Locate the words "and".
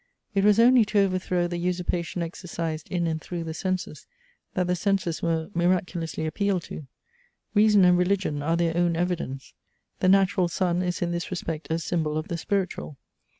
3.05-3.21, 7.85-7.99